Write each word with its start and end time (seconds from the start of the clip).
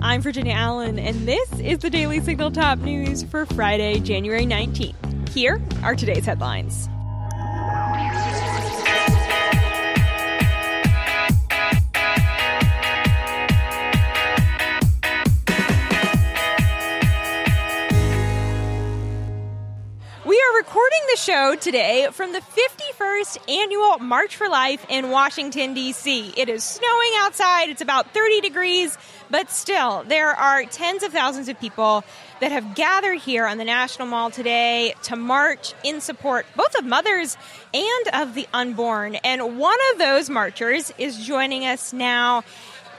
I'm 0.00 0.20
Virginia 0.20 0.52
Allen, 0.52 0.98
and 0.98 1.26
this 1.26 1.52
is 1.60 1.78
the 1.78 1.90
Daily 1.90 2.20
Signal 2.20 2.50
Top 2.50 2.78
News 2.78 3.22
for 3.22 3.46
Friday, 3.46 4.00
January 4.00 4.44
19th. 4.44 5.28
Here 5.30 5.60
are 5.82 5.94
today's 5.94 6.26
headlines. 6.26 6.88
The 21.10 21.16
show 21.16 21.54
today 21.54 22.06
from 22.12 22.32
the 22.32 22.40
51st 22.40 23.38
annual 23.48 23.98
March 23.98 24.36
for 24.36 24.46
Life 24.46 24.84
in 24.90 25.08
Washington, 25.08 25.72
D.C. 25.72 26.34
It 26.36 26.50
is 26.50 26.62
snowing 26.62 27.10
outside, 27.20 27.70
it's 27.70 27.80
about 27.80 28.12
30 28.12 28.42
degrees, 28.42 28.98
but 29.30 29.50
still, 29.50 30.04
there 30.04 30.28
are 30.28 30.64
tens 30.64 31.02
of 31.02 31.12
thousands 31.12 31.48
of 31.48 31.58
people 31.58 32.04
that 32.40 32.52
have 32.52 32.74
gathered 32.74 33.20
here 33.20 33.46
on 33.46 33.56
the 33.56 33.64
National 33.64 34.06
Mall 34.06 34.30
today 34.30 34.94
to 35.04 35.16
march 35.16 35.72
in 35.82 36.02
support 36.02 36.44
both 36.54 36.74
of 36.78 36.84
mothers 36.84 37.38
and 37.72 38.08
of 38.12 38.34
the 38.34 38.46
unborn. 38.52 39.14
And 39.16 39.58
one 39.58 39.78
of 39.92 39.98
those 39.98 40.28
marchers 40.28 40.92
is 40.98 41.24
joining 41.24 41.64
us 41.64 41.94
now. 41.94 42.42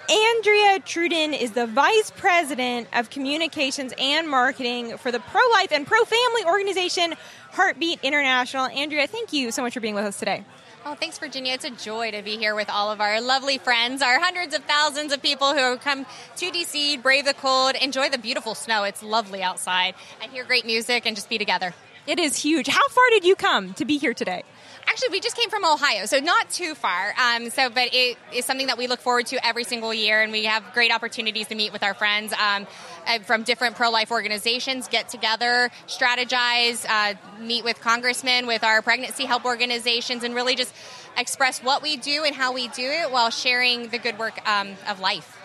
Andrea 0.10 0.80
Trudden 0.80 1.36
is 1.36 1.52
the 1.52 1.68
Vice 1.68 2.12
President 2.18 2.88
of 2.94 3.12
Communications 3.12 3.94
and 4.00 4.28
Marketing 4.28 4.98
for 4.98 5.12
the 5.12 5.20
pro 5.20 5.42
life 5.52 5.72
and 5.72 5.86
pro 5.86 6.04
family 6.04 6.46
organization 6.46 7.14
Heartbeat 7.52 8.00
International. 8.02 8.66
Andrea, 8.66 9.06
thank 9.06 9.34
you 9.34 9.52
so 9.52 9.62
much 9.62 9.76
for 9.76 9.82
being 9.82 9.94
with 9.94 10.06
us 10.06 10.18
today. 10.18 10.44
Oh, 10.84 10.96
thanks, 10.96 11.20
Virginia. 11.20 11.54
It's 11.54 11.66
a 11.66 11.70
joy 11.70 12.10
to 12.10 12.24
be 12.24 12.38
here 12.38 12.56
with 12.56 12.72
all 12.72 12.90
of 12.90 13.02
our 13.02 13.22
lovely 13.22 13.60
friends, 13.60 14.02
our 14.02 14.20
hundreds 14.20 14.56
of 14.56 14.64
thousands 14.64 15.14
of 15.14 15.22
people 15.22 15.50
who 15.54 15.60
have 15.60 15.82
come 15.82 16.08
to 16.38 16.50
DC, 16.50 17.04
brave 17.04 17.26
the 17.26 17.36
cold, 17.36 17.76
enjoy 17.76 18.10
the 18.10 18.18
beautiful 18.18 18.56
snow. 18.56 18.86
It's 18.86 19.04
lovely 19.04 19.44
outside, 19.44 19.94
and 20.24 20.32
hear 20.32 20.44
great 20.44 20.66
music 20.66 21.06
and 21.06 21.16
just 21.16 21.30
be 21.30 21.38
together. 21.38 21.76
It 22.08 22.18
is 22.18 22.36
huge. 22.36 22.68
How 22.68 22.88
far 22.88 23.04
did 23.12 23.26
you 23.26 23.36
come 23.36 23.76
to 23.76 23.86
be 23.86 24.00
here 24.00 24.16
today? 24.16 24.42
Actually, 24.90 25.10
we 25.10 25.20
just 25.20 25.38
came 25.38 25.52
from 25.52 25.64
Ohio, 25.66 26.08
so 26.08 26.20
not 26.20 26.50
too 26.50 26.74
far. 26.74 27.14
Um, 27.16 27.52
so, 27.52 27.70
but 27.70 27.94
it 27.94 28.18
is 28.34 28.44
something 28.44 28.66
that 28.68 28.78
we 28.80 28.88
look 28.88 29.00
forward 29.00 29.28
to 29.28 29.46
every 29.46 29.64
single 29.64 29.94
year, 29.94 30.24
and 30.24 30.32
we 30.32 30.46
have 30.46 30.64
great 30.74 30.92
opportunities 30.92 31.48
to 31.50 31.56
meet 31.56 31.72
with 31.72 31.84
our 31.84 31.94
friends 31.94 32.34
um, 32.34 32.66
uh, 33.06 33.20
from 33.20 33.44
different 33.44 33.76
pro-life 33.76 34.10
organizations, 34.10 34.88
get 34.88 35.08
together, 35.08 35.70
strategize, 35.86 36.88
uh, 36.90 37.14
meet 37.40 37.64
with 37.64 37.80
congressmen, 37.80 38.48
with 38.48 38.64
our 38.64 38.82
pregnancy 38.82 39.26
help 39.26 39.46
organizations, 39.46 40.24
and 40.24 40.34
really 40.34 40.56
just 40.56 40.74
express 41.16 41.62
what 41.62 41.84
we 41.84 41.96
do 41.96 42.24
and 42.24 42.36
how 42.36 42.52
we 42.52 42.68
do 42.70 42.90
it 42.90 43.12
while 43.12 43.30
sharing 43.30 43.90
the 43.90 44.00
good 44.00 44.18
work 44.18 44.40
um, 44.50 44.70
of 44.88 45.00
life. 45.00 45.39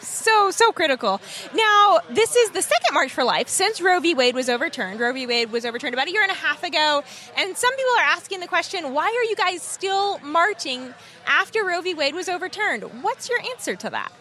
So, 0.00 0.50
so 0.50 0.72
critical. 0.72 1.20
Now, 1.54 2.00
this 2.10 2.36
is 2.36 2.50
the 2.50 2.62
second 2.62 2.94
March 2.94 3.12
for 3.12 3.24
Life 3.24 3.48
since 3.48 3.80
Roe 3.80 4.00
v. 4.00 4.14
Wade 4.14 4.34
was 4.34 4.48
overturned. 4.48 5.00
Roe 5.00 5.12
v. 5.12 5.26
Wade 5.26 5.50
was 5.50 5.64
overturned 5.64 5.94
about 5.94 6.08
a 6.08 6.12
year 6.12 6.22
and 6.22 6.30
a 6.30 6.34
half 6.34 6.62
ago. 6.62 7.02
And 7.36 7.56
some 7.56 7.74
people 7.76 7.92
are 7.98 8.04
asking 8.04 8.40
the 8.40 8.48
question 8.48 8.94
why 8.94 9.06
are 9.06 9.28
you 9.28 9.36
guys 9.36 9.62
still 9.62 10.18
marching 10.20 10.94
after 11.26 11.64
Roe 11.64 11.80
v. 11.80 11.94
Wade 11.94 12.14
was 12.14 12.28
overturned? 12.28 12.82
What's 13.02 13.28
your 13.28 13.40
answer 13.40 13.76
to 13.76 13.90
that? 13.90 14.12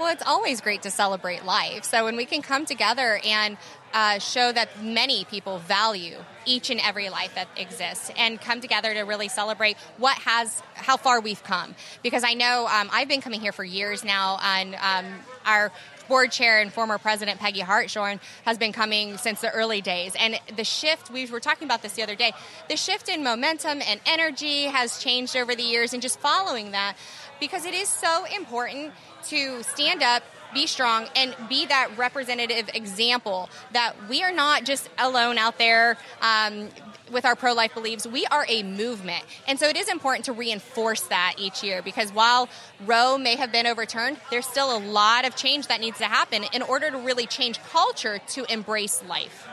Well, 0.00 0.10
it's 0.10 0.22
always 0.24 0.62
great 0.62 0.80
to 0.84 0.90
celebrate 0.90 1.44
life. 1.44 1.84
So 1.84 2.06
when 2.06 2.16
we 2.16 2.24
can 2.24 2.40
come 2.40 2.64
together 2.64 3.20
and 3.22 3.58
uh, 3.92 4.18
show 4.18 4.50
that 4.50 4.82
many 4.82 5.26
people 5.26 5.58
value 5.58 6.16
each 6.46 6.70
and 6.70 6.80
every 6.80 7.10
life 7.10 7.34
that 7.34 7.48
exists 7.58 8.10
and 8.16 8.40
come 8.40 8.62
together 8.62 8.94
to 8.94 9.02
really 9.02 9.28
celebrate 9.28 9.76
what 9.98 10.16
has 10.16 10.62
how 10.72 10.96
far 10.96 11.20
we've 11.20 11.42
come 11.42 11.74
because 12.02 12.22
i 12.24 12.34
know 12.34 12.68
um, 12.70 12.88
i've 12.92 13.08
been 13.08 13.20
coming 13.20 13.40
here 13.40 13.52
for 13.52 13.64
years 13.64 14.04
now 14.04 14.38
and 14.42 14.76
um, 14.76 15.04
our 15.44 15.72
board 16.10 16.32
chair 16.32 16.60
and 16.60 16.72
former 16.72 16.98
president 16.98 17.38
Peggy 17.38 17.60
Hartshorn 17.60 18.18
has 18.44 18.58
been 18.58 18.72
coming 18.72 19.16
since 19.16 19.40
the 19.40 19.50
early 19.50 19.80
days. 19.80 20.16
And 20.18 20.40
the 20.56 20.64
shift, 20.64 21.08
we 21.08 21.24
were 21.26 21.38
talking 21.38 21.66
about 21.66 21.82
this 21.82 21.92
the 21.92 22.02
other 22.02 22.16
day, 22.16 22.32
the 22.68 22.76
shift 22.76 23.08
in 23.08 23.22
momentum 23.22 23.80
and 23.80 24.00
energy 24.06 24.64
has 24.64 24.98
changed 24.98 25.36
over 25.36 25.54
the 25.54 25.62
years, 25.62 25.92
and 25.92 26.02
just 26.02 26.18
following 26.18 26.72
that, 26.72 26.96
because 27.40 27.64
it 27.64 27.74
is 27.74 27.88
so 27.88 28.24
important 28.26 28.92
to 29.24 29.62
stand 29.62 30.02
up 30.02 30.22
be 30.52 30.66
strong 30.66 31.06
and 31.16 31.34
be 31.48 31.66
that 31.66 31.90
representative 31.96 32.70
example 32.74 33.48
that 33.72 33.94
we 34.08 34.22
are 34.22 34.32
not 34.32 34.64
just 34.64 34.88
alone 34.98 35.38
out 35.38 35.58
there 35.58 35.96
um, 36.20 36.68
with 37.10 37.24
our 37.24 37.36
pro 37.36 37.52
life 37.52 37.74
beliefs. 37.74 38.06
We 38.06 38.26
are 38.26 38.44
a 38.48 38.62
movement. 38.62 39.24
And 39.48 39.58
so 39.58 39.68
it 39.68 39.76
is 39.76 39.88
important 39.88 40.26
to 40.26 40.32
reinforce 40.32 41.02
that 41.02 41.34
each 41.38 41.62
year 41.62 41.82
because 41.82 42.12
while 42.12 42.48
Roe 42.86 43.18
may 43.18 43.36
have 43.36 43.52
been 43.52 43.66
overturned, 43.66 44.18
there's 44.30 44.46
still 44.46 44.76
a 44.76 44.80
lot 44.80 45.24
of 45.24 45.36
change 45.36 45.68
that 45.68 45.80
needs 45.80 45.98
to 45.98 46.04
happen 46.04 46.44
in 46.52 46.62
order 46.62 46.90
to 46.90 46.98
really 46.98 47.26
change 47.26 47.60
culture 47.64 48.20
to 48.28 48.52
embrace 48.52 49.02
life. 49.08 49.46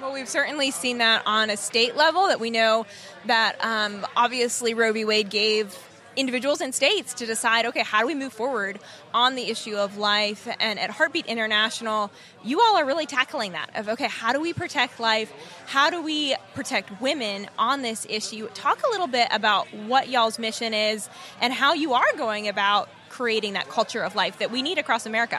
Well, 0.00 0.12
we've 0.12 0.28
certainly 0.28 0.72
seen 0.72 0.98
that 0.98 1.22
on 1.26 1.48
a 1.48 1.56
state 1.56 1.94
level, 1.94 2.26
that 2.26 2.40
we 2.40 2.50
know 2.50 2.86
that 3.26 3.64
um, 3.64 4.04
obviously 4.16 4.74
Roe 4.74 4.92
v. 4.92 5.04
Wade 5.04 5.30
gave 5.30 5.78
individuals 6.16 6.60
and 6.60 6.74
states 6.74 7.14
to 7.14 7.26
decide 7.26 7.66
okay 7.66 7.82
how 7.82 8.00
do 8.00 8.06
we 8.06 8.14
move 8.14 8.32
forward 8.32 8.78
on 9.14 9.34
the 9.34 9.48
issue 9.50 9.76
of 9.76 9.96
life? 9.96 10.48
And 10.60 10.78
at 10.78 10.90
heartbeat 10.90 11.26
international 11.26 12.10
you 12.44 12.60
all 12.60 12.76
are 12.76 12.84
really 12.84 13.06
tackling 13.06 13.52
that 13.52 13.70
of 13.74 13.88
okay 13.88 14.08
how 14.08 14.32
do 14.32 14.40
we 14.40 14.52
protect 14.52 15.00
life? 15.00 15.32
How 15.66 15.90
do 15.90 16.02
we 16.02 16.36
protect 16.54 17.00
women 17.00 17.48
on 17.58 17.82
this 17.82 18.06
issue? 18.08 18.48
Talk 18.48 18.82
a 18.86 18.90
little 18.90 19.06
bit 19.06 19.28
about 19.30 19.72
what 19.74 20.08
y'all's 20.08 20.38
mission 20.38 20.74
is 20.74 21.08
and 21.40 21.52
how 21.52 21.72
you 21.74 21.94
are 21.94 22.16
going 22.16 22.48
about 22.48 22.88
creating 23.08 23.52
that 23.52 23.68
culture 23.68 24.02
of 24.02 24.14
life 24.14 24.38
that 24.38 24.50
we 24.50 24.62
need 24.62 24.78
across 24.78 25.04
america 25.04 25.38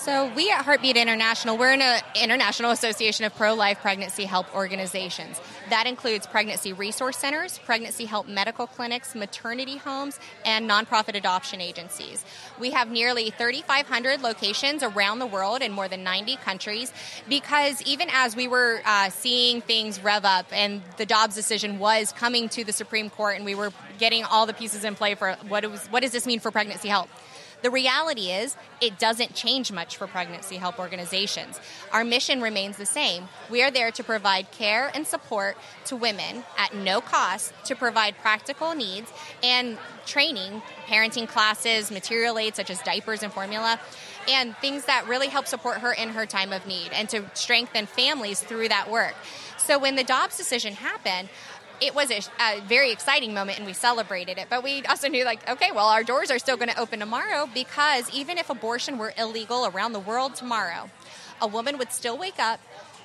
so, 0.00 0.32
we 0.34 0.50
at 0.50 0.64
Heartbeat 0.64 0.96
International, 0.96 1.58
we're 1.58 1.72
an 1.72 2.02
international 2.14 2.70
association 2.70 3.26
of 3.26 3.34
pro 3.34 3.52
life 3.52 3.80
pregnancy 3.80 4.24
help 4.24 4.54
organizations. 4.54 5.38
That 5.68 5.86
includes 5.86 6.26
pregnancy 6.26 6.72
resource 6.72 7.18
centers, 7.18 7.58
pregnancy 7.58 8.06
help 8.06 8.26
medical 8.26 8.66
clinics, 8.66 9.14
maternity 9.14 9.76
homes, 9.76 10.18
and 10.44 10.68
nonprofit 10.68 11.16
adoption 11.16 11.60
agencies. 11.60 12.24
We 12.58 12.70
have 12.70 12.90
nearly 12.90 13.28
3,500 13.30 14.22
locations 14.22 14.82
around 14.82 15.18
the 15.18 15.26
world 15.26 15.60
in 15.60 15.70
more 15.70 15.86
than 15.86 16.02
90 16.02 16.36
countries 16.36 16.92
because 17.28 17.82
even 17.82 18.08
as 18.10 18.34
we 18.34 18.48
were 18.48 18.80
uh, 18.86 19.10
seeing 19.10 19.60
things 19.60 20.02
rev 20.02 20.24
up 20.24 20.46
and 20.50 20.80
the 20.96 21.04
Dobbs 21.04 21.34
decision 21.34 21.78
was 21.78 22.12
coming 22.12 22.48
to 22.50 22.64
the 22.64 22.72
Supreme 22.72 23.10
Court 23.10 23.36
and 23.36 23.44
we 23.44 23.54
were 23.54 23.70
getting 23.98 24.24
all 24.24 24.46
the 24.46 24.54
pieces 24.54 24.82
in 24.82 24.94
play 24.94 25.14
for 25.14 25.34
what, 25.46 25.70
was, 25.70 25.86
what 25.88 26.00
does 26.00 26.12
this 26.12 26.26
mean 26.26 26.40
for 26.40 26.50
pregnancy 26.50 26.88
help? 26.88 27.10
The 27.62 27.70
reality 27.70 28.30
is, 28.30 28.56
it 28.80 28.98
doesn't 28.98 29.34
change 29.34 29.70
much 29.70 29.96
for 29.96 30.06
pregnancy 30.06 30.56
help 30.56 30.78
organizations. 30.78 31.60
Our 31.92 32.04
mission 32.04 32.40
remains 32.40 32.76
the 32.76 32.86
same. 32.86 33.28
We 33.50 33.62
are 33.62 33.70
there 33.70 33.90
to 33.90 34.02
provide 34.02 34.50
care 34.50 34.90
and 34.94 35.06
support 35.06 35.56
to 35.86 35.96
women 35.96 36.44
at 36.56 36.74
no 36.74 37.00
cost 37.00 37.52
to 37.66 37.76
provide 37.76 38.16
practical 38.18 38.74
needs 38.74 39.12
and 39.42 39.76
training, 40.06 40.62
parenting 40.86 41.28
classes, 41.28 41.90
material 41.90 42.38
aids 42.38 42.56
such 42.56 42.70
as 42.70 42.80
diapers 42.82 43.22
and 43.22 43.32
formula, 43.32 43.78
and 44.28 44.56
things 44.58 44.84
that 44.86 45.06
really 45.06 45.28
help 45.28 45.46
support 45.46 45.78
her 45.78 45.92
in 45.92 46.10
her 46.10 46.26
time 46.26 46.52
of 46.52 46.66
need 46.66 46.90
and 46.92 47.08
to 47.10 47.24
strengthen 47.34 47.86
families 47.86 48.40
through 48.40 48.68
that 48.68 48.90
work. 48.90 49.14
So 49.58 49.78
when 49.78 49.96
the 49.96 50.04
Dobbs 50.04 50.36
decision 50.36 50.74
happened, 50.74 51.28
it 51.80 51.94
was 51.94 52.10
a, 52.10 52.20
a, 52.40 52.60
very 52.62 52.92
exciting 52.92 53.34
moment 53.34 53.58
and 53.58 53.66
we 53.66 53.72
celebrated 53.72 54.38
it. 54.38 54.48
But 54.50 54.62
we 54.62 54.82
also 54.84 55.08
knew, 55.08 55.24
like, 55.24 55.48
okay, 55.48 55.70
well, 55.72 55.86
our 55.86 56.02
doors 56.02 56.30
are 56.30 56.38
still 56.38 56.56
going 56.56 56.68
to 56.68 56.78
open 56.78 57.00
tomorrow 57.00 57.48
because 57.52 58.10
even 58.14 58.38
if 58.38 58.50
abortion 58.50 58.98
were 58.98 59.12
illegal 59.18 59.66
around 59.66 59.92
the 59.92 60.00
world 60.00 60.34
tomorrow, 60.34 60.90
a 61.40 61.46
woman 61.46 61.78
would 61.78 61.92
still 61.92 62.18
wake 62.18 62.38
up 62.38 62.60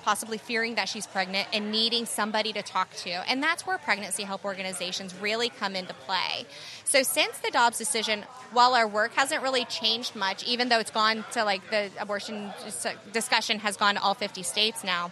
possibly 0.06 0.38
fearing 0.38 0.76
that 0.76 0.88
she's 0.88 1.08
pregnant 1.08 1.48
and 1.52 1.72
needing 1.72 2.06
somebody 2.06 2.54
to 2.54 2.62
talk 2.62 2.94
to. 2.94 3.10
And 3.10 3.42
that's 3.42 3.66
where 3.66 3.80
pregnancy 3.80 4.22
help 4.22 4.46
organizations 4.46 5.16
really 5.16 5.50
come 5.50 5.76
into 5.76 5.96
play. 5.96 6.46
So 6.84 7.02
since 7.02 7.40
the 7.40 7.50
Dobbs 7.50 7.80
decision, 7.80 8.24
while 8.52 8.76
our 8.76 8.88
work 8.88 9.16
hasn't 9.16 9.42
really 9.42 9.66
changed 9.66 10.16
much, 10.16 10.44
even 10.44 10.70
though 10.70 10.78
it's 10.78 10.92
gone 10.92 11.26
to 11.32 11.44
like 11.44 11.72
the 11.72 11.90
abortion 12.00 12.54
discussion 13.12 13.58
has 13.60 13.78
gone 13.78 13.96
to 13.96 14.02
all 14.02 14.14
50 14.14 14.44
states 14.44 14.84
now, 14.84 15.12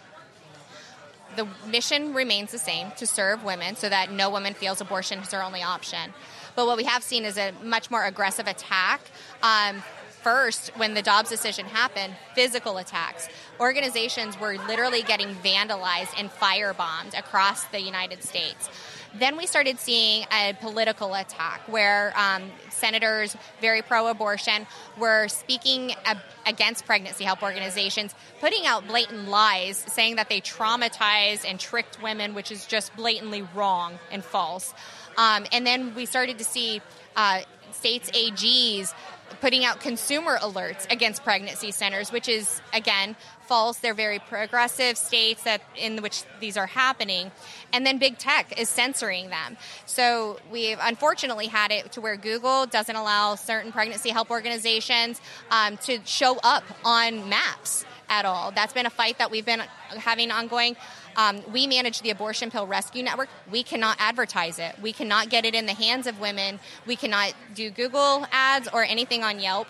the 1.36 1.46
mission 1.68 2.14
remains 2.14 2.52
the 2.52 2.58
same 2.58 2.90
to 2.96 3.06
serve 3.06 3.44
women 3.44 3.76
so 3.76 3.88
that 3.88 4.10
no 4.10 4.30
woman 4.30 4.54
feels 4.54 4.80
abortion 4.80 5.18
is 5.20 5.32
her 5.32 5.42
only 5.42 5.62
option. 5.62 6.12
But 6.56 6.66
what 6.66 6.76
we 6.76 6.84
have 6.84 7.02
seen 7.02 7.24
is 7.24 7.36
a 7.36 7.52
much 7.62 7.90
more 7.90 8.04
aggressive 8.04 8.46
attack. 8.46 9.00
Um, 9.42 9.82
first, 10.22 10.70
when 10.76 10.94
the 10.94 11.02
Dobbs 11.02 11.28
decision 11.28 11.66
happened, 11.66 12.14
physical 12.34 12.78
attacks. 12.78 13.28
Organizations 13.60 14.38
were 14.38 14.56
literally 14.66 15.02
getting 15.02 15.34
vandalized 15.36 16.14
and 16.18 16.30
firebombed 16.30 17.18
across 17.18 17.64
the 17.64 17.80
United 17.80 18.22
States. 18.22 18.70
Then 19.18 19.36
we 19.36 19.46
started 19.46 19.78
seeing 19.78 20.26
a 20.32 20.54
political 20.60 21.14
attack 21.14 21.60
where 21.68 22.12
um, 22.16 22.50
senators, 22.70 23.36
very 23.60 23.80
pro 23.80 24.08
abortion, 24.08 24.66
were 24.98 25.28
speaking 25.28 25.92
ab- 26.04 26.18
against 26.46 26.84
pregnancy 26.84 27.24
help 27.24 27.42
organizations, 27.42 28.14
putting 28.40 28.66
out 28.66 28.86
blatant 28.88 29.28
lies, 29.28 29.78
saying 29.88 30.16
that 30.16 30.28
they 30.28 30.40
traumatized 30.40 31.48
and 31.48 31.60
tricked 31.60 32.02
women, 32.02 32.34
which 32.34 32.50
is 32.50 32.66
just 32.66 32.94
blatantly 32.96 33.46
wrong 33.54 33.98
and 34.10 34.24
false. 34.24 34.74
Um, 35.16 35.46
and 35.52 35.64
then 35.64 35.94
we 35.94 36.06
started 36.06 36.38
to 36.38 36.44
see 36.44 36.82
uh, 37.14 37.42
states' 37.70 38.10
AGs 38.10 38.92
putting 39.40 39.64
out 39.64 39.80
consumer 39.80 40.38
alerts 40.38 40.90
against 40.90 41.24
pregnancy 41.24 41.70
centers, 41.70 42.12
which 42.12 42.28
is 42.28 42.60
again 42.72 43.16
false. 43.46 43.78
They're 43.78 43.94
very 43.94 44.18
progressive 44.18 44.96
states 44.96 45.42
that 45.44 45.60
in 45.76 46.02
which 46.02 46.22
these 46.40 46.56
are 46.56 46.66
happening, 46.66 47.30
and 47.72 47.86
then 47.86 47.98
big 47.98 48.18
tech 48.18 48.58
is 48.58 48.68
censoring 48.68 49.30
them. 49.30 49.56
So 49.86 50.38
we've 50.50 50.78
unfortunately 50.80 51.46
had 51.46 51.70
it 51.70 51.92
to 51.92 52.00
where 52.00 52.16
Google 52.16 52.66
doesn't 52.66 52.96
allow 52.96 53.34
certain 53.34 53.72
pregnancy 53.72 54.10
help 54.10 54.30
organizations 54.30 55.20
um, 55.50 55.76
to 55.78 56.00
show 56.04 56.38
up 56.42 56.64
on 56.84 57.28
maps 57.28 57.84
at 58.08 58.24
all. 58.24 58.50
That's 58.50 58.72
been 58.72 58.86
a 58.86 58.90
fight 58.90 59.18
that 59.18 59.30
we've 59.30 59.46
been 59.46 59.62
having 59.96 60.30
ongoing. 60.30 60.76
Um, 61.16 61.42
we 61.52 61.66
manage 61.66 62.02
the 62.02 62.10
Abortion 62.10 62.50
Pill 62.50 62.66
Rescue 62.66 63.02
Network. 63.02 63.28
We 63.50 63.62
cannot 63.62 63.96
advertise 64.00 64.58
it. 64.58 64.74
We 64.82 64.92
cannot 64.92 65.30
get 65.30 65.44
it 65.44 65.54
in 65.54 65.66
the 65.66 65.74
hands 65.74 66.06
of 66.06 66.20
women. 66.20 66.58
We 66.86 66.96
cannot 66.96 67.34
do 67.54 67.70
Google 67.70 68.26
ads 68.32 68.68
or 68.72 68.84
anything 68.84 69.22
on 69.22 69.40
Yelp. 69.40 69.68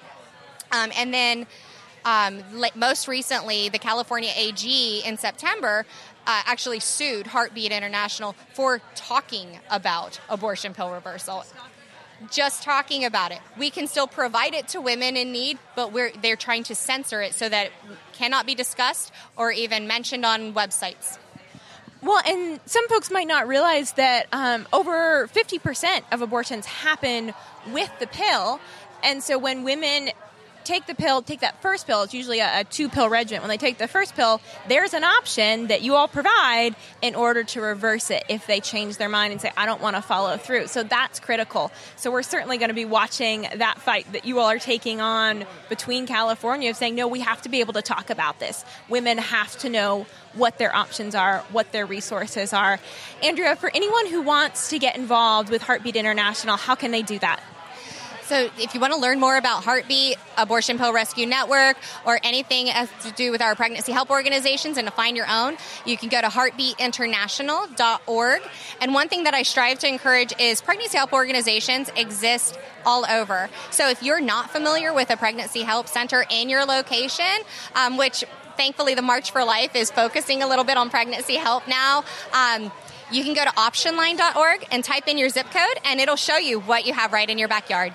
Um, 0.72 0.90
and 0.96 1.12
then 1.12 1.46
um, 2.04 2.42
most 2.74 3.08
recently, 3.08 3.68
the 3.68 3.78
California 3.78 4.30
AG 4.36 5.02
in 5.04 5.16
September 5.16 5.86
uh, 6.26 6.42
actually 6.46 6.80
sued 6.80 7.26
Heartbeat 7.26 7.72
International 7.72 8.34
for 8.52 8.80
talking 8.94 9.58
about 9.70 10.20
abortion 10.28 10.74
pill 10.74 10.90
reversal. 10.90 11.44
Just 12.30 12.62
talking 12.62 13.04
about 13.04 13.32
it. 13.32 13.40
We 13.58 13.70
can 13.70 13.86
still 13.86 14.06
provide 14.06 14.54
it 14.54 14.68
to 14.68 14.80
women 14.80 15.16
in 15.16 15.32
need, 15.32 15.58
but 15.76 15.92
they're 16.22 16.36
trying 16.36 16.62
to 16.64 16.74
censor 16.74 17.20
it 17.20 17.34
so 17.34 17.48
that 17.48 17.66
it 17.66 17.72
cannot 18.12 18.46
be 18.46 18.54
discussed 18.54 19.12
or 19.36 19.50
even 19.50 19.86
mentioned 19.86 20.24
on 20.24 20.54
websites. 20.54 21.18
Well, 22.04 22.20
and 22.26 22.60
some 22.66 22.86
folks 22.88 23.10
might 23.10 23.26
not 23.26 23.48
realize 23.48 23.92
that 23.92 24.26
um, 24.30 24.68
over 24.74 25.26
50% 25.28 26.02
of 26.12 26.20
abortions 26.20 26.66
happen 26.66 27.32
with 27.72 27.90
the 27.98 28.06
pill. 28.06 28.60
And 29.02 29.22
so 29.22 29.38
when 29.38 29.64
women 29.64 30.10
take 30.64 30.86
the 30.86 30.94
pill, 30.94 31.22
take 31.22 31.40
that 31.40 31.60
first 31.62 31.86
pill, 31.86 32.02
it's 32.02 32.14
usually 32.14 32.40
a, 32.40 32.60
a 32.60 32.64
two 32.64 32.88
pill 32.88 33.08
regimen. 33.08 33.42
When 33.42 33.48
they 33.48 33.56
take 33.56 33.78
the 33.78 33.88
first 33.88 34.14
pill, 34.14 34.40
there's 34.68 34.94
an 34.94 35.04
option 35.04 35.68
that 35.68 35.82
you 35.82 35.94
all 35.94 36.08
provide 36.08 36.74
in 37.02 37.14
order 37.14 37.44
to 37.44 37.60
reverse 37.60 38.10
it 38.10 38.24
if 38.28 38.46
they 38.46 38.60
change 38.60 38.96
their 38.96 39.08
mind 39.08 39.32
and 39.32 39.40
say, 39.40 39.52
I 39.56 39.66
don't 39.66 39.80
want 39.80 39.96
to 39.96 40.02
follow 40.02 40.36
through. 40.36 40.68
So 40.68 40.82
that's 40.82 41.20
critical. 41.20 41.70
So 41.96 42.10
we're 42.10 42.22
certainly 42.22 42.58
going 42.58 42.70
to 42.70 42.74
be 42.74 42.84
watching 42.84 43.46
that 43.56 43.80
fight 43.80 44.10
that 44.12 44.24
you 44.24 44.38
all 44.38 44.50
are 44.50 44.58
taking 44.58 45.00
on 45.00 45.44
between 45.68 46.06
California 46.06 46.70
of 46.70 46.76
saying, 46.76 46.94
no, 46.94 47.08
we 47.08 47.20
have 47.20 47.42
to 47.42 47.48
be 47.48 47.60
able 47.60 47.74
to 47.74 47.82
talk 47.82 48.10
about 48.10 48.40
this. 48.40 48.64
Women 48.88 49.18
have 49.18 49.56
to 49.58 49.68
know 49.68 50.06
what 50.34 50.58
their 50.58 50.74
options 50.74 51.14
are, 51.14 51.40
what 51.52 51.72
their 51.72 51.86
resources 51.86 52.52
are. 52.52 52.80
Andrea, 53.22 53.56
for 53.56 53.70
anyone 53.74 54.06
who 54.06 54.22
wants 54.22 54.70
to 54.70 54.78
get 54.78 54.96
involved 54.96 55.50
with 55.50 55.62
Heartbeat 55.62 55.96
International, 55.96 56.56
how 56.56 56.74
can 56.74 56.90
they 56.90 57.02
do 57.02 57.18
that? 57.20 57.40
So, 58.26 58.48
if 58.58 58.72
you 58.72 58.80
want 58.80 58.94
to 58.94 58.98
learn 58.98 59.20
more 59.20 59.36
about 59.36 59.64
Heartbeat, 59.64 60.16
Abortion 60.38 60.78
Pill 60.78 60.94
Rescue 60.94 61.26
Network, 61.26 61.76
or 62.06 62.18
anything 62.22 62.70
as 62.70 62.88
to 63.02 63.12
do 63.12 63.30
with 63.30 63.42
our 63.42 63.54
pregnancy 63.54 63.92
help 63.92 64.08
organizations 64.08 64.78
and 64.78 64.86
to 64.86 64.92
find 64.92 65.14
your 65.14 65.26
own, 65.28 65.58
you 65.84 65.98
can 65.98 66.08
go 66.08 66.22
to 66.22 66.28
heartbeatinternational.org. 66.28 68.42
And 68.80 68.94
one 68.94 69.10
thing 69.10 69.24
that 69.24 69.34
I 69.34 69.42
strive 69.42 69.78
to 69.80 69.88
encourage 69.88 70.32
is 70.40 70.62
pregnancy 70.62 70.96
help 70.96 71.12
organizations 71.12 71.90
exist 71.96 72.58
all 72.86 73.04
over. 73.04 73.50
So, 73.70 73.90
if 73.90 74.02
you're 74.02 74.22
not 74.22 74.50
familiar 74.50 74.94
with 74.94 75.10
a 75.10 75.18
pregnancy 75.18 75.60
help 75.60 75.86
center 75.86 76.24
in 76.30 76.48
your 76.48 76.64
location, 76.64 77.26
um, 77.74 77.98
which 77.98 78.24
thankfully 78.56 78.94
the 78.94 79.02
March 79.02 79.32
for 79.32 79.44
Life 79.44 79.76
is 79.76 79.90
focusing 79.90 80.42
a 80.42 80.48
little 80.48 80.64
bit 80.64 80.78
on 80.78 80.88
pregnancy 80.88 81.36
help 81.36 81.68
now. 81.68 82.04
Um, 82.32 82.72
you 83.12 83.22
can 83.22 83.34
go 83.34 83.44
to 83.44 83.50
optionline.org 83.50 84.66
and 84.70 84.82
type 84.82 85.08
in 85.08 85.18
your 85.18 85.28
zip 85.28 85.50
code, 85.50 85.78
and 85.84 86.00
it'll 86.00 86.16
show 86.16 86.38
you 86.38 86.58
what 86.58 86.86
you 86.86 86.94
have 86.94 87.12
right 87.12 87.28
in 87.28 87.36
your 87.36 87.48
backyard. 87.48 87.92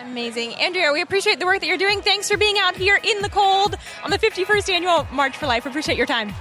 Amazing. 0.00 0.54
Andrea, 0.54 0.92
we 0.92 1.02
appreciate 1.02 1.38
the 1.38 1.46
work 1.46 1.60
that 1.60 1.66
you're 1.66 1.76
doing. 1.76 2.00
Thanks 2.00 2.30
for 2.30 2.38
being 2.38 2.56
out 2.58 2.74
here 2.74 2.98
in 3.02 3.20
the 3.20 3.28
cold 3.28 3.76
on 4.02 4.10
the 4.10 4.18
51st 4.18 4.70
annual 4.70 5.06
March 5.12 5.36
for 5.36 5.46
Life. 5.46 5.66
Appreciate 5.66 5.98
your 5.98 6.06
time. 6.06 6.32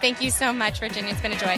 Thank 0.00 0.20
you 0.20 0.30
so 0.30 0.52
much, 0.52 0.80
Virginia. 0.80 1.12
It's 1.12 1.20
been 1.20 1.32
a 1.32 1.36
joy. 1.36 1.56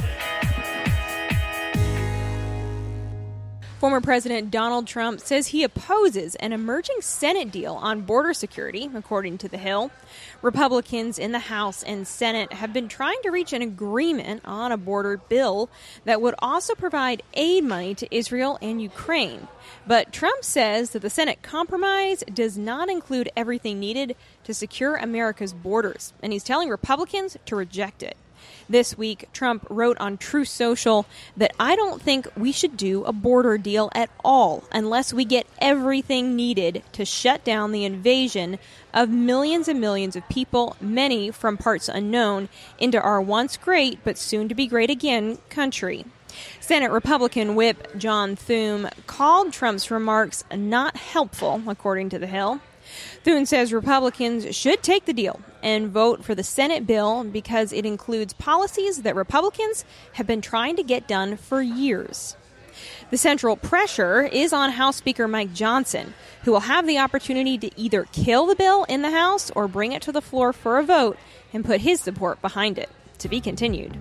Former 3.79 4.01
President 4.01 4.51
Donald 4.51 4.89
Trump 4.89 5.21
says 5.21 5.47
he 5.47 5.63
opposes 5.63 6.35
an 6.37 6.53
emerging 6.53 6.97
Senate 7.01 7.53
deal 7.53 7.75
on 7.75 8.01
border 8.01 8.35
security, 8.35 8.91
according 8.93 9.39
to 9.39 9.49
The 9.49 9.57
Hill. 9.57 9.93
Republicans 10.43 11.17
in 11.17 11.31
the 11.31 11.39
House 11.39 11.85
and 11.85 12.05
Senate 12.05 12.53
have 12.55 12.73
been 12.73 12.89
trying 12.89 13.23
to 13.23 13.31
reach 13.31 13.53
an 13.53 13.63
agreement 13.63 14.43
on 14.45 14.73
a 14.73 14.77
border 14.77 15.17
bill 15.17 15.71
that 16.05 16.21
would 16.21 16.35
also 16.41 16.75
provide 16.75 17.23
aid 17.35 17.63
money 17.63 17.95
to 17.95 18.13
Israel 18.13 18.59
and 18.61 18.83
Ukraine. 18.83 19.47
But 19.87 20.13
Trump 20.13 20.43
says 20.43 20.91
that 20.91 21.03
the 21.03 21.09
Senate 21.09 21.43
compromise 21.43 22.25
does 22.35 22.59
not 22.59 22.91
include 22.91 23.31
everything 23.37 23.79
needed 23.79 24.17
to 24.43 24.55
secure 24.55 24.97
America's 24.97 25.53
borders, 25.53 26.13
and 26.21 26.33
he's 26.33 26.43
telling 26.43 26.69
Republicans 26.69 27.37
to 27.47 27.55
reject 27.55 28.03
it. 28.03 28.17
This 28.69 28.97
week, 28.97 29.29
Trump 29.33 29.67
wrote 29.71 29.99
on 29.99 30.19
Truth 30.19 30.49
Social 30.49 31.07
that 31.37 31.55
I 31.59 31.77
don't 31.77 32.03
think 32.03 32.27
we 32.37 32.53
should 32.53 32.77
do 32.77 33.05
a 33.05 33.13
border 33.13 33.59
deal 33.59 33.91
at 33.95 34.11
all 34.25 34.65
unless 34.73 35.13
we 35.13 35.25
get 35.25 35.47
everything 35.59 36.37
needed 36.37 36.83
to 36.93 37.05
shut 37.05 37.45
down 37.45 37.73
the 37.73 37.85
invasion 37.85 38.59
of 38.93 39.09
millions 39.09 39.69
and 39.69 39.81
millions 39.81 40.17
of 40.17 40.29
people, 40.29 40.77
many 40.81 41.31
from 41.31 41.57
parts 41.57 41.89
unknown, 41.89 42.49
into 42.79 43.01
our 43.01 43.21
once 43.21 43.57
great 43.57 43.99
but 44.05 44.19
soon 44.19 44.49
to 44.49 44.55
be 44.55 44.67
great 44.67 44.91
again 44.91 45.39
country. 45.49 46.05
Senate 46.61 46.91
Republican 46.91 47.55
Whip 47.55 47.97
John 47.97 48.37
Thune 48.37 48.91
called 49.07 49.53
Trump's 49.53 49.91
remarks 49.91 50.45
not 50.55 50.97
helpful, 50.97 51.63
according 51.67 52.11
to 52.11 52.19
The 52.19 52.27
Hill. 52.27 52.61
Thune 53.25 53.47
says 53.47 53.73
Republicans 53.73 54.55
should 54.57 54.83
take 54.83 55.05
the 55.05 55.13
deal 55.13 55.41
and 55.63 55.89
vote 55.89 56.25
for 56.25 56.35
the 56.35 56.43
Senate 56.43 56.87
bill 56.87 57.25
because 57.25 57.73
it 57.73 57.85
includes 57.85 58.33
policies 58.33 59.03
that 59.03 59.17
Republicans 59.17 59.85
have 60.15 60.27
been 60.27 60.41
trying 60.41 60.77
to 60.77 60.83
get 60.83 61.09
done 61.09 61.37
for 61.37 61.61
years. 61.61 62.37
The 63.11 63.19
central 63.19 63.57
pressure 63.57 64.23
is 64.23 64.53
on 64.53 64.71
House 64.71 64.97
Speaker 64.97 65.27
Mike 65.27 65.53
Johnson, 65.53 66.15
who 66.45 66.53
will 66.53 66.61
have 66.61 66.87
the 66.87 66.99
opportunity 66.99 67.59
to 67.59 67.81
either 67.81 68.05
kill 68.13 68.47
the 68.47 68.55
bill 68.55 68.85
in 68.85 69.03
the 69.03 69.11
House 69.11 69.51
or 69.53 69.67
bring 69.67 69.93
it 69.93 70.03
to 70.03 70.13
the 70.13 70.23
floor 70.23 70.53
for 70.53 70.79
a 70.79 70.85
vote 70.85 71.19
and 71.53 71.65
put 71.65 71.81
his 71.81 72.01
support 72.01 72.41
behind 72.41 72.79
it. 72.79 72.89
To 73.19 73.29
be 73.29 73.41
continued. 73.41 73.97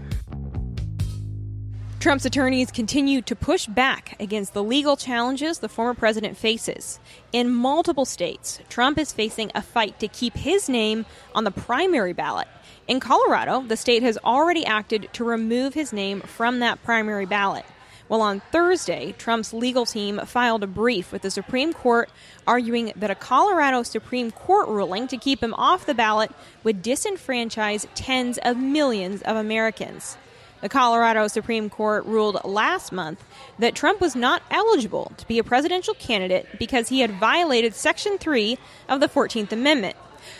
Trump's 2.00 2.26
attorneys 2.26 2.70
continue 2.70 3.24
to 3.24 3.36
push 3.36 3.66
back 3.66 4.16
against 4.20 4.54
the 4.54 4.64
legal 4.64 4.96
challenges 4.96 5.58
the 5.58 5.68
former 5.68 5.96
president 5.96 6.38
faces. 6.38 7.00
In 7.34 7.52
multiple 7.52 8.06
states, 8.06 8.60
Trump 8.70 9.00
is 9.00 9.12
facing 9.12 9.52
a 9.56 9.64
fight 9.64 10.00
to 10.00 10.08
keep 10.08 10.36
his 10.36 10.70
name 10.70 11.08
on 11.34 11.44
the 11.44 11.50
primary 11.50 12.14
ballot. 12.14 12.48
In 12.88 13.00
Colorado, 13.00 13.64
the 13.64 13.76
state 13.76 14.04
has 14.04 14.20
already 14.24 14.64
acted 14.64 15.10
to 15.14 15.24
remove 15.24 15.74
his 15.74 15.92
name 15.92 16.22
from 16.22 16.60
that 16.60 16.84
primary 16.84 17.26
ballot. 17.26 17.66
Well, 18.10 18.22
on 18.22 18.42
Thursday, 18.52 19.16
Trump's 19.18 19.52
legal 19.52 19.88
team 19.88 20.20
filed 20.20 20.64
a 20.64 20.68
brief 20.68 21.12
with 21.12 21.24
the 21.24 21.32
Supreme 21.32 21.74
Court 21.74 22.12
arguing 22.46 22.94
that 22.96 23.12
a 23.12 23.16
Colorado 23.16 23.82
Supreme 23.82 24.30
Court 24.30 24.70
ruling 24.70 25.08
to 25.08 25.18
keep 25.18 25.42
him 25.42 25.56
off 25.56 25.88
the 25.88 25.96
ballot 25.96 26.32
would 26.64 26.84
disenfranchise 26.84 27.88
tens 27.96 28.38
of 28.44 28.56
millions 28.56 29.24
of 29.24 29.36
Americans. 29.36 30.16
The 30.60 30.70
Colorado 30.70 31.28
Supreme 31.28 31.70
Court 31.70 32.04
ruled 32.06 32.44
last 32.44 32.92
month 32.92 33.24
that 33.60 33.76
Trump 33.76 34.02
was 34.02 34.16
not 34.16 34.42
eligible 34.50 35.12
to 35.18 35.28
be 35.28 35.38
a 35.38 35.44
presidential 35.44 35.94
candidate 35.94 36.48
because 36.58 36.90
he 36.90 37.02
had 37.02 37.12
violated 37.12 37.76
Section 37.76 38.18
3 38.18 38.58
of 38.90 39.00
the 39.00 39.08
14th 39.08 39.52
Amendment. 39.52 39.96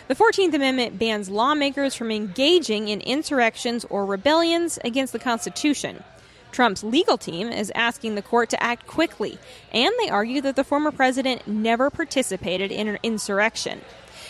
The 0.08 0.16
14th 0.16 0.54
Amendment 0.54 0.98
bans 0.98 1.30
lawmakers 1.30 1.94
from 1.94 2.10
engaging 2.10 2.88
in 2.88 3.00
insurrections 3.02 3.86
or 3.88 4.04
rebellions 4.04 4.78
against 4.84 5.12
the 5.12 5.20
Constitution. 5.20 6.02
Trump's 6.50 6.82
legal 6.82 7.18
team 7.18 7.48
is 7.48 7.70
asking 7.74 8.14
the 8.14 8.22
court 8.22 8.50
to 8.50 8.62
act 8.62 8.86
quickly, 8.86 9.38
and 9.72 9.92
they 10.00 10.08
argue 10.08 10.40
that 10.40 10.56
the 10.56 10.64
former 10.64 10.90
president 10.90 11.46
never 11.46 11.90
participated 11.90 12.72
in 12.72 12.88
an 12.88 12.98
insurrection. 13.02 13.82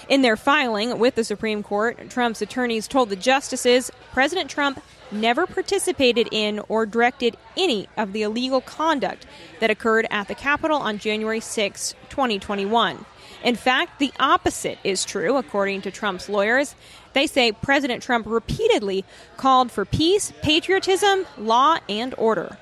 In 0.09 0.23
their 0.23 0.37
filing 0.37 0.99
with 0.99 1.15
the 1.15 1.25
Supreme 1.25 1.63
Court, 1.63 2.11
Trump's 2.11 2.43
attorneys 2.43 2.87
told 2.87 3.09
the 3.09 3.17
justices 3.17 3.91
President 4.13 4.51
Trump 4.51 4.83
never 5.11 5.47
participated 5.47 6.29
in 6.31 6.61
or 6.69 6.87
directed 6.87 7.37
any 7.57 7.89
of 7.97 8.13
the 8.13 8.23
illegal 8.23 8.61
conduct 8.61 9.27
that 9.61 9.71
occurred 9.71 10.07
at 10.11 10.29
the 10.29 10.35
Capitol 10.35 10.79
on 10.79 10.99
January 10.99 11.41
6, 11.41 11.95
2021. 12.11 13.05
In 13.43 13.55
fact, 13.55 13.99
the 13.99 14.13
opposite 14.19 14.79
is 14.83 15.05
true, 15.05 15.37
according 15.37 15.83
to 15.83 15.91
Trump's 15.91 16.29
lawyers. 16.29 16.75
They 17.13 17.27
say 17.27 17.53
President 17.53 18.03
Trump 18.03 18.27
repeatedly 18.27 19.05
called 19.37 19.71
for 19.71 19.85
peace, 19.85 20.33
patriotism, 20.43 21.27
law, 21.37 21.79
and 21.89 22.15
order. 22.19 22.59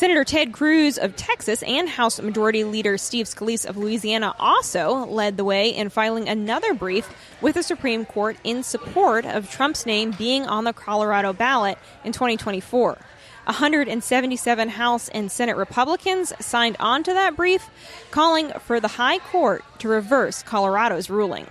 Senator 0.00 0.24
Ted 0.24 0.54
Cruz 0.54 0.96
of 0.96 1.14
Texas 1.14 1.62
and 1.62 1.86
House 1.86 2.18
Majority 2.22 2.64
Leader 2.64 2.96
Steve 2.96 3.26
Scalise 3.26 3.66
of 3.66 3.76
Louisiana 3.76 4.34
also 4.38 5.04
led 5.04 5.36
the 5.36 5.44
way 5.44 5.68
in 5.68 5.90
filing 5.90 6.26
another 6.26 6.72
brief 6.72 7.06
with 7.42 7.54
the 7.54 7.62
Supreme 7.62 8.06
Court 8.06 8.38
in 8.42 8.62
support 8.62 9.26
of 9.26 9.50
Trump's 9.50 9.84
name 9.84 10.12
being 10.12 10.46
on 10.46 10.64
the 10.64 10.72
Colorado 10.72 11.34
ballot 11.34 11.76
in 12.02 12.12
2024. 12.12 12.96
177 13.44 14.68
House 14.70 15.10
and 15.10 15.30
Senate 15.30 15.58
Republicans 15.58 16.32
signed 16.40 16.78
on 16.80 17.02
to 17.02 17.12
that 17.12 17.36
brief, 17.36 17.68
calling 18.10 18.52
for 18.60 18.80
the 18.80 18.88
High 18.88 19.18
Court 19.18 19.62
to 19.80 19.88
reverse 19.88 20.42
Colorado's 20.42 21.10
ruling. 21.10 21.46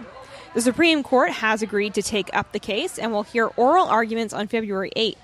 The 0.56 0.62
Supreme 0.62 1.04
Court 1.04 1.30
has 1.34 1.62
agreed 1.62 1.94
to 1.94 2.02
take 2.02 2.32
up 2.34 2.52
the 2.52 2.60
case 2.60 2.98
and 2.98 3.12
will 3.12 3.22
hear 3.22 3.52
oral 3.58 3.86
arguments 3.86 4.34
on 4.34 4.48
February 4.48 4.92
8th. 4.96 5.18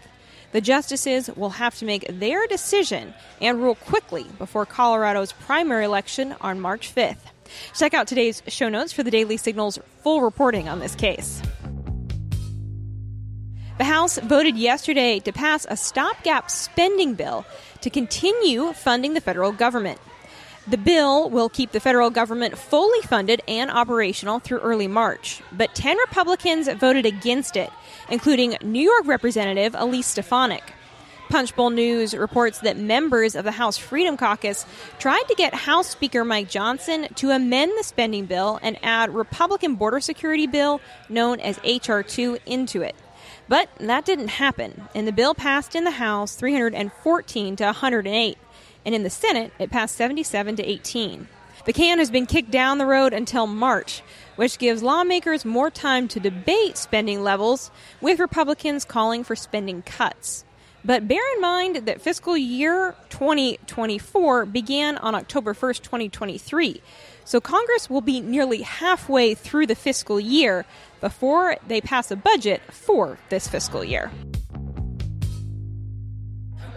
The 0.56 0.62
justices 0.62 1.30
will 1.36 1.50
have 1.50 1.76
to 1.80 1.86
make 1.86 2.08
their 2.08 2.48
decision 2.48 3.14
and 3.42 3.62
rule 3.62 3.76
quickly 3.76 4.26
before 4.38 4.66
Colorado's 4.66 5.34
primary 5.34 5.84
election 5.84 6.34
on 6.40 6.62
March 6.62 6.96
5th. 6.96 7.18
Check 7.78 7.94
out 7.94 8.08
today's 8.08 8.42
show 8.48 8.70
notes 8.70 8.94
for 8.94 9.04
the 9.04 9.12
Daily 9.12 9.36
Signal's 9.36 9.80
full 10.02 10.22
reporting 10.22 10.70
on 10.70 10.80
this 10.80 10.96
case. 10.96 11.42
The 13.80 13.84
House 13.84 14.18
voted 14.18 14.56
yesterday 14.56 15.20
to 15.20 15.34
pass 15.34 15.68
a 15.70 15.76
stopgap 15.76 16.50
spending 16.50 17.16
bill 17.16 17.46
to 17.82 17.90
continue 17.90 18.72
funding 18.72 19.14
the 19.14 19.20
federal 19.20 19.52
government. 19.52 20.00
The 20.68 20.78
bill 20.78 21.30
will 21.30 21.50
keep 21.50 21.74
the 21.74 21.82
federal 21.82 22.10
government 22.10 22.58
fully 22.58 23.02
funded 23.02 23.42
and 23.46 23.70
operational 23.70 24.40
through 24.40 24.60
early 24.60 24.88
March, 24.88 25.42
but 25.52 25.76
10 25.76 25.98
Republicans 25.98 26.70
voted 26.70 27.06
against 27.06 27.58
it, 27.58 27.70
including 28.10 28.58
New 28.62 28.82
York 28.82 29.06
Representative 29.06 29.76
Elise 29.78 30.08
Stefanik. 30.08 30.74
Punchbowl 31.30 31.72
News 31.72 32.14
reports 32.14 32.60
that 32.60 32.78
members 32.78 33.36
of 33.36 33.44
the 33.44 33.52
House 33.52 33.78
Freedom 33.78 34.16
Caucus 34.16 34.66
tried 35.00 35.24
to 35.28 35.36
get 35.36 35.54
House 35.54 35.88
Speaker 35.88 36.24
Mike 36.24 36.50
Johnson 36.50 37.08
to 37.16 37.32
amend 37.32 37.72
the 37.78 37.84
spending 37.84 38.26
bill 38.26 38.60
and 38.62 38.78
add 38.84 39.14
Republican 39.14 39.76
border 39.76 40.00
security 40.00 40.46
bill 40.46 40.82
known 41.10 41.40
as 41.40 41.60
H.R. 41.64 42.04
2 42.04 42.38
into 42.46 42.82
it. 42.82 42.96
But 43.48 43.70
that 43.80 44.06
didn't 44.06 44.30
happen, 44.30 44.88
and 44.94 45.08
the 45.08 45.12
bill 45.12 45.34
passed 45.34 45.76
in 45.76 45.84
the 45.84 45.92
House 45.92 46.36
314 46.36 47.56
to 47.58 47.66
108, 47.66 48.38
and 48.86 48.96
in 48.96 49.04
the 49.04 49.10
Senate 49.10 49.52
it 49.60 49.72
passed 49.72 49.96
77 49.96 50.56
to 50.58 50.64
18. 50.64 51.28
The 51.66 51.74
can 51.74 51.98
has 51.98 52.12
been 52.12 52.28
kicked 52.28 52.52
down 52.52 52.78
the 52.78 52.86
road 52.86 53.14
until 53.14 53.48
March, 53.48 54.04
which 54.36 54.58
gives 54.58 54.84
lawmakers 54.84 55.46
more 55.46 55.70
time 55.70 56.08
to 56.10 56.20
debate 56.20 56.78
spending 56.78 57.24
levels, 57.24 57.72
with 58.02 58.20
Republicans 58.20 58.86
calling 58.86 59.24
for 59.24 59.36
spending 59.36 59.82
cuts. 59.82 60.46
But 60.86 61.08
bear 61.08 61.22
in 61.36 61.42
mind 61.42 61.88
that 61.88 62.00
fiscal 62.00 62.38
year 62.38 62.96
2024 63.10 64.46
began 64.46 64.98
on 64.98 65.16
October 65.16 65.56
1st, 65.56 65.82
2023. 65.82 66.82
So 67.24 67.42
Congress 67.42 67.90
will 67.90 68.02
be 68.02 68.22
nearly 68.22 68.62
halfway 68.62 69.34
through 69.34 69.66
the 69.66 69.76
fiscal 69.76 70.20
year 70.20 70.64
before 71.02 71.58
they 71.68 71.82
pass 71.82 72.12
a 72.12 72.16
budget 72.16 72.62
for 72.72 73.18
this 73.30 73.48
fiscal 73.48 73.84
year. 73.84 74.12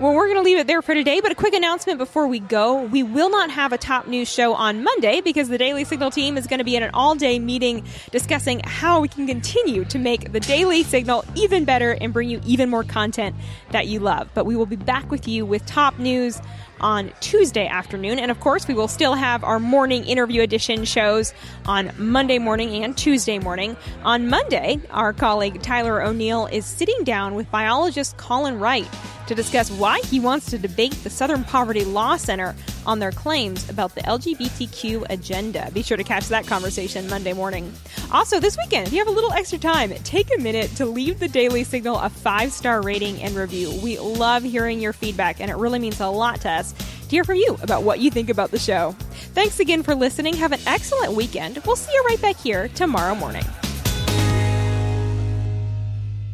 Well, 0.01 0.15
we're 0.15 0.27
going 0.27 0.37
to 0.37 0.43
leave 0.43 0.59
it 0.59 0.69
there 0.69 0.81
for 0.81 0.95
today, 0.95 1.21
but 1.21 1.33
a 1.33 1.35
quick 1.35 1.55
announcement 1.55 1.99
before 1.99 2.29
we 2.29 2.39
go. 2.39 2.85
We 2.85 3.03
will 3.03 3.31
not 3.31 3.51
have 3.51 3.73
a 3.73 3.79
top 3.79 4.07
news 4.07 4.33
show 4.33 4.55
on 4.55 4.85
Monday 4.85 5.21
because 5.21 5.49
the 5.49 5.59
Daily 5.59 5.83
Signal 5.83 6.13
team 6.13 6.39
is 6.39 6.47
going 6.47 6.59
to 6.59 6.65
be 6.65 6.77
in 6.77 6.85
an 6.85 6.93
all 6.95 7.17
day 7.17 7.41
meeting 7.41 7.85
discussing 8.13 8.61
how 8.63 9.01
we 9.01 9.09
can 9.09 9.27
continue 9.27 9.85
to 9.87 9.99
make 9.99 10.31
the 10.31 10.39
Daily 10.39 10.85
Signal 10.85 11.25
even 11.35 11.65
better 11.65 11.99
and 12.01 12.13
bring 12.13 12.31
you 12.31 12.41
even 12.47 12.71
more 12.71 12.85
content 12.85 13.35
that 13.73 13.89
you 13.89 13.99
love. 13.99 14.29
But 14.35 14.47
we 14.47 14.55
will 14.55 14.67
be 14.67 14.77
back 14.77 15.11
with 15.11 15.27
you 15.27 15.45
with 15.45 15.67
top 15.67 15.99
news 15.99 16.41
on 16.81 17.11
Tuesday 17.19 17.67
afternoon. 17.67 18.21
And 18.21 18.31
of 18.31 18.39
course, 18.39 18.69
we 18.69 18.75
will 18.75 18.87
still 18.87 19.15
have 19.15 19.43
our 19.43 19.59
morning 19.59 20.05
interview 20.05 20.43
edition 20.43 20.85
shows 20.85 21.35
on 21.67 21.91
Monday 21.99 22.39
morning 22.39 22.85
and 22.85 22.97
Tuesday 22.97 23.41
morning. 23.41 23.77
On 24.05 24.29
Monday, 24.29 24.79
our 24.91 25.13
colleague 25.13 25.61
Tyler 25.61 26.01
O'Neill 26.01 26.47
is 26.47 26.65
sitting 26.65 27.03
down 27.03 27.35
with 27.35 27.51
biologist 27.51 28.17
Colin 28.17 28.61
Wright 28.61 28.87
to 29.29 29.35
discuss 29.35 29.71
why 29.71 30.01
he 30.07 30.19
wants 30.19 30.47
to 30.51 30.59
debate 30.59 30.93
the 31.05 31.11
Southern 31.11 31.45
Poverty 31.45 31.85
Law 31.85 32.17
Center 32.17 32.57
on 32.87 32.99
their 32.99 33.13
claims 33.13 33.69
about 33.69 33.95
the 33.95 34.01
LGBTQ 34.01 35.07
agenda. 35.11 35.71
Be 35.73 35.83
sure 35.83 35.97
to 35.99 36.05
catch 36.05 36.29
that 36.29 36.47
conversation 36.47 37.09
Monday 37.09 37.35
morning. 37.35 37.71
Also, 38.11 38.41
this 38.41 38.57
weekend, 38.57 38.87
if 38.87 38.93
you 38.93 38.99
have 38.99 39.09
a 39.09 39.13
little 39.13 39.33
extra 39.33 39.59
time, 39.59 39.91
take 40.03 40.35
a 40.35 40.41
minute 40.41 40.71
to 40.77 40.87
leave 40.87 41.21
the 41.21 41.29
Daily 41.29 41.63
Signal 41.63 41.99
a 41.99 42.09
five 42.09 42.51
star 42.53 42.81
rating 42.81 43.23
and 43.23 43.37
review. 43.37 43.71
We 43.83 43.99
love 43.99 44.43
hearing 44.43 44.81
your 44.81 44.95
feedback, 44.95 45.41
and 45.41 45.51
it 45.51 45.57
really 45.57 45.79
means 45.79 46.01
a 46.01 46.07
lot 46.07 46.41
to 46.43 46.51
us 46.51 46.73
to 46.73 47.11
hear 47.11 47.25
from 47.25 47.37
you 47.37 47.59
about 47.63 47.83
what 47.83 48.01
you 48.01 48.11
think 48.11 48.31
about 48.31 48.51
the 48.51 48.59
show. 48.59 48.97
Thanks 49.35 49.61
again 49.61 49.83
for 49.83 49.95
listening. 49.95 50.35
Have 50.37 50.53
an 50.53 50.61
excellent 50.67 51.13
weekend. 51.13 51.59
We'll 51.67 51.77
see 51.77 51.93
you 51.93 52.05
right 52.09 52.21
back 52.21 52.37
here 52.37 52.69
tomorrow 52.69 53.15
morning. 53.15 53.45